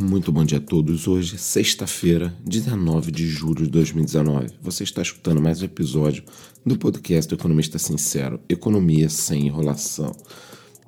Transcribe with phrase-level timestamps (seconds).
[0.00, 1.08] Muito bom dia a todos.
[1.08, 4.50] Hoje, sexta-feira, 19 de julho de 2019.
[4.62, 6.22] Você está escutando mais um episódio
[6.64, 10.14] do podcast do Economista Sincero, Economia sem enrolação.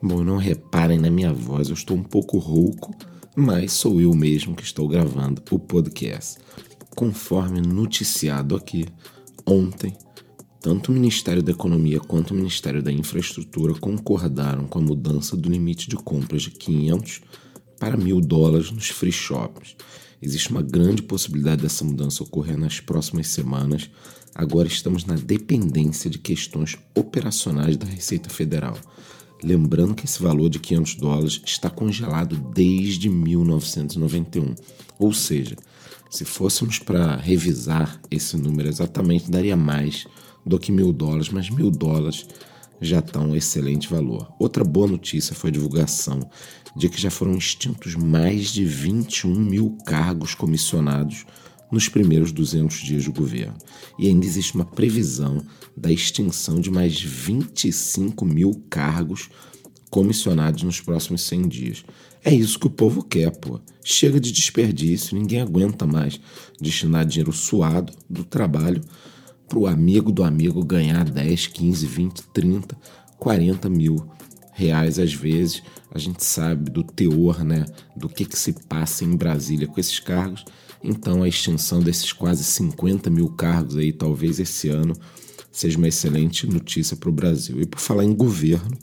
[0.00, 2.94] Bom, não reparem na minha voz, eu estou um pouco rouco,
[3.34, 6.38] mas sou eu mesmo que estou gravando o podcast.
[6.94, 8.86] Conforme noticiado aqui,
[9.44, 9.92] ontem,
[10.60, 15.50] tanto o Ministério da Economia quanto o Ministério da Infraestrutura concordaram com a mudança do
[15.50, 17.22] limite de compras de 500
[17.80, 19.74] para mil dólares nos free shops.
[20.22, 23.90] Existe uma grande possibilidade dessa mudança ocorrer nas próximas semanas.
[24.34, 28.76] Agora estamos na dependência de questões operacionais da Receita Federal.
[29.42, 34.54] Lembrando que esse valor de 500 dólares está congelado desde 1991.
[34.98, 35.56] Ou seja,
[36.10, 40.06] se fôssemos para revisar esse número exatamente, daria mais
[40.44, 42.26] do que mil dólares, mas mil dólares
[42.80, 44.32] já está um excelente valor.
[44.38, 46.28] Outra boa notícia foi a divulgação
[46.76, 51.26] de que já foram extintos mais de 21 mil cargos comissionados
[51.70, 53.56] nos primeiros 200 dias do governo.
[53.98, 55.44] E ainda existe uma previsão
[55.76, 59.28] da extinção de mais 25 mil cargos
[59.90, 61.84] comissionados nos próximos 100 dias.
[62.24, 63.60] É isso que o povo quer, pô.
[63.82, 66.20] Chega de desperdício, ninguém aguenta mais
[66.60, 68.82] destinar dinheiro suado do trabalho
[69.50, 72.78] para o amigo do amigo ganhar 10, 15, 20, 30,
[73.18, 74.08] 40 mil
[74.52, 75.60] reais às vezes.
[75.92, 79.98] A gente sabe do teor, né, do que, que se passa em Brasília com esses
[79.98, 80.44] cargos.
[80.84, 84.94] Então a extinção desses quase 50 mil cargos aí, talvez esse ano,
[85.50, 87.60] seja uma excelente notícia para o Brasil.
[87.60, 88.78] E por falar em governo,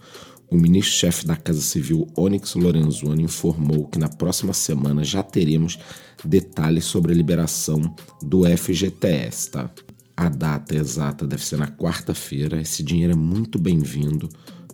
[0.52, 5.80] o ministro-chefe da Casa Civil, Onyx Lorenzoni, informou que na próxima semana já teremos
[6.26, 9.72] detalhes sobre a liberação do FGTS, tá?
[10.18, 12.60] A data exata deve ser na quarta-feira.
[12.60, 14.28] Esse dinheiro é muito bem-vindo,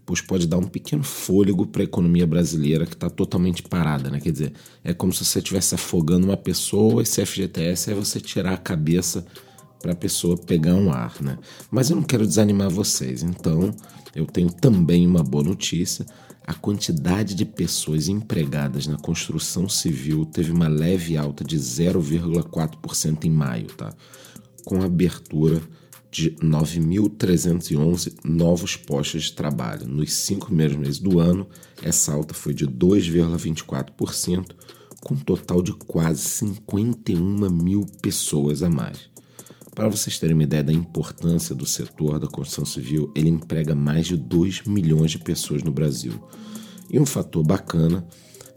[0.05, 4.21] pois pode dar um pequeno fôlego para a economia brasileira que está totalmente parada, né?
[4.21, 4.53] Quer dizer,
[4.85, 9.25] é como se você estivesse afogando uma pessoa, esse FGTS é você tirar a cabeça
[9.81, 11.37] para a pessoa pegar um ar, né?
[11.69, 13.75] Mas eu não quero desanimar vocês, então
[14.15, 16.05] eu tenho também uma boa notícia.
[16.47, 23.29] A quantidade de pessoas empregadas na construção civil teve uma leve alta de 0,4% em
[23.29, 23.93] maio, tá?
[24.65, 25.61] Com a abertura
[26.13, 29.87] de 9.311 novos postos de trabalho.
[29.87, 31.47] Nos cinco primeiros meses do ano,
[31.81, 34.45] essa alta foi de 2,24%,
[35.01, 39.11] com um total de quase 51 mil pessoas a mais.
[39.73, 44.05] Para vocês terem uma ideia da importância do setor da construção civil, ele emprega mais
[44.05, 46.13] de 2 milhões de pessoas no Brasil.
[46.91, 48.05] E um fator bacana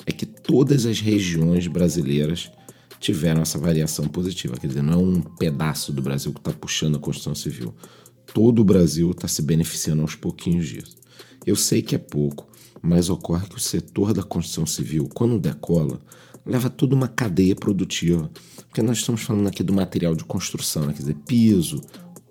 [0.04, 2.50] é que todas as regiões brasileiras
[3.00, 4.56] tiveram essa variação positiva.
[4.56, 7.74] Quer dizer, não é um pedaço do Brasil que está puxando a construção civil.
[8.32, 10.96] Todo o Brasil está se beneficiando aos pouquinhos disso.
[11.46, 12.48] Eu sei que é pouco,
[12.82, 16.00] mas ocorre que o setor da construção civil, quando decola,
[16.44, 18.30] leva toda uma cadeia produtiva.
[18.68, 20.92] Porque nós estamos falando aqui do material de construção, né?
[20.92, 21.80] quer dizer, piso,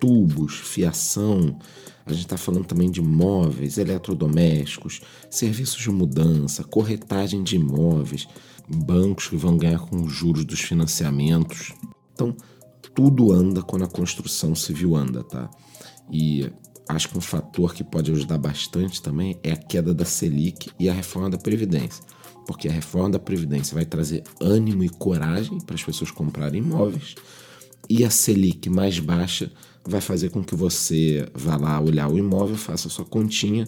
[0.06, 1.58] tubos, fiação.
[2.06, 5.02] A gente está falando também de móveis, eletrodomésticos,
[5.32, 8.28] serviços de mudança, corretagem de imóveis
[8.68, 11.74] bancos que vão ganhar com os juros dos financiamentos.
[12.14, 12.36] Então,
[12.94, 15.50] tudo anda quando a construção civil anda, tá?
[16.12, 16.52] E
[16.88, 20.88] acho que um fator que pode ajudar bastante também é a queda da Selic e
[20.88, 22.04] a reforma da Previdência.
[22.46, 27.16] Porque a reforma da Previdência vai trazer ânimo e coragem para as pessoas comprarem imóveis,
[27.90, 29.52] e a Selic mais baixa
[29.88, 33.68] vai fazer com que você vá lá olhar o imóvel, faça a sua continha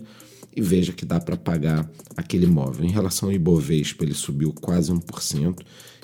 [0.55, 2.83] e veja que dá para pagar aquele imóvel.
[2.83, 5.59] Em relação ao Ibovespa, ele subiu quase 1%,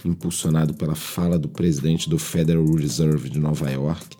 [0.05, 4.15] impulsionado pela fala do presidente do Federal Reserve de Nova York,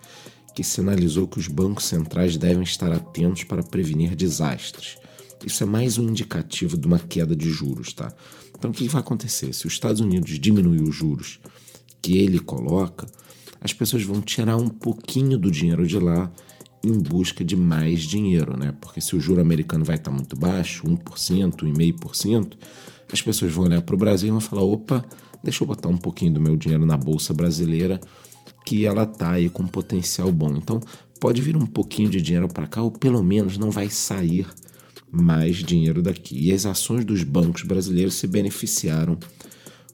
[0.56, 4.98] que sinalizou que os bancos centrais devem estar atentos para prevenir desastres.
[5.46, 8.12] Isso é mais um indicativo de uma queda de juros, tá?
[8.58, 9.54] Então o que vai acontecer?
[9.54, 11.40] Se os Estados Unidos diminuir os juros
[12.02, 13.06] que ele coloca,
[13.64, 16.30] as pessoas vão tirar um pouquinho do dinheiro de lá
[16.84, 18.74] em busca de mais dinheiro, né?
[18.82, 22.58] Porque se o juro americano vai estar muito baixo, 1%, 1,5%,
[23.12, 25.06] as pessoas vão olhar para o Brasil e vão falar: opa,
[25.42, 28.02] deixa eu botar um pouquinho do meu dinheiro na bolsa brasileira,
[28.66, 30.58] que ela tá aí com potencial bom.
[30.58, 30.82] Então,
[31.22, 34.46] pode vir um pouquinho de dinheiro para cá, ou pelo menos não vai sair
[35.10, 36.50] mais dinheiro daqui.
[36.50, 39.18] E as ações dos bancos brasileiros se beneficiaram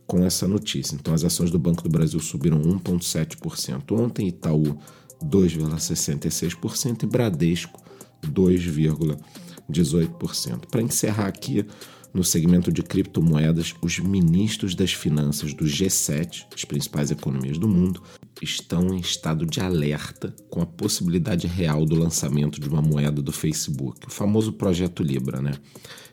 [0.09, 0.95] com essa notícia.
[0.95, 4.75] Então, as ações do Banco do Brasil subiram 1,7% ontem, Itaú
[5.23, 7.79] 2,66% e Bradesco
[8.25, 10.65] 2,18%.
[10.65, 11.63] Para encerrar aqui,
[12.13, 18.01] no segmento de criptomoedas, os ministros das finanças do G7, as principais economias do mundo,
[18.41, 23.31] estão em estado de alerta com a possibilidade real do lançamento de uma moeda do
[23.31, 25.51] Facebook, o famoso projeto Libra, né?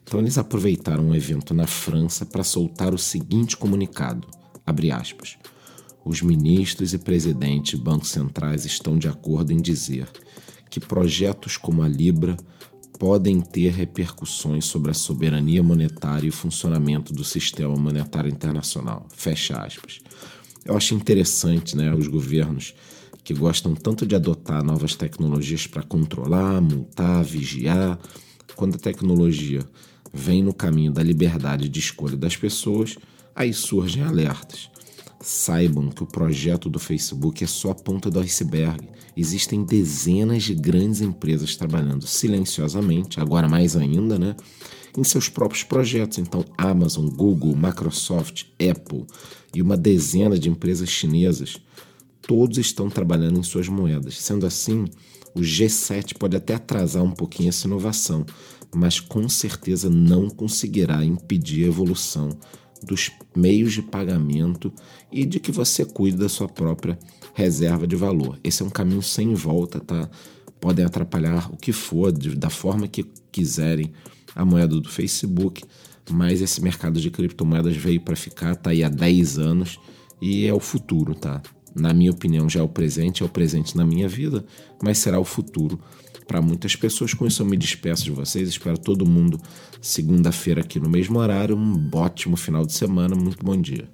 [0.03, 4.29] Então eles aproveitaram um evento na França para soltar o seguinte comunicado:
[4.65, 5.37] Abre aspas.
[6.05, 10.09] Os ministros e presidentes de bancos centrais estão de acordo em dizer
[10.71, 12.37] que projetos como a Libra
[12.99, 19.07] podem ter repercussões sobre a soberania monetária e o funcionamento do sistema monetário internacional.
[19.15, 20.01] Fecha aspas.
[20.65, 22.75] Eu acho interessante, né, os governos
[23.23, 27.99] que gostam tanto de adotar novas tecnologias para controlar, multar, vigiar,
[28.55, 29.65] quando a tecnologia
[30.13, 32.97] vem no caminho da liberdade de escolha das pessoas,
[33.35, 34.71] aí surgem alertas.
[35.29, 38.89] Saibam que o projeto do Facebook é só a ponta do iceberg.
[39.17, 44.37] Existem dezenas de grandes empresas trabalhando silenciosamente, agora mais ainda, né?
[44.97, 46.19] Em seus próprios projetos.
[46.19, 49.05] Então, Amazon, Google, Microsoft, Apple
[49.53, 51.57] e uma dezena de empresas chinesas,
[52.23, 54.17] todos estão trabalhando em suas moedas.
[54.21, 54.85] Sendo assim,
[55.35, 58.25] o G7 pode até atrasar um pouquinho essa inovação,
[58.73, 62.39] mas com certeza não conseguirá impedir a evolução
[62.83, 64.73] dos meios de pagamento
[65.11, 66.99] e de que você cuide da sua própria
[67.35, 68.39] reserva de valor.
[68.43, 70.09] Esse é um caminho sem volta, tá?
[70.61, 73.93] Podem atrapalhar o que for, de, da forma que quiserem,
[74.35, 75.65] a moeda do Facebook,
[76.11, 79.79] mas esse mercado de criptomoedas veio para ficar, tá aí há 10 anos
[80.21, 81.43] e é o futuro, tá?
[81.77, 84.45] Na minha opinião, já é o presente, é o presente na minha vida,
[84.83, 85.79] mas será o futuro
[86.27, 87.15] para muitas pessoas.
[87.15, 88.49] Com isso, eu me despeço de vocês.
[88.49, 89.41] Espero todo mundo
[89.81, 91.57] segunda-feira aqui no mesmo horário.
[91.57, 93.15] Um ótimo final de semana.
[93.15, 93.89] Muito bom dia.